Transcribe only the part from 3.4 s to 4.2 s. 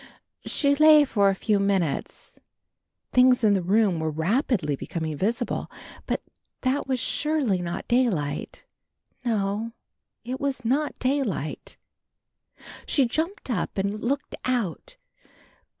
in the room were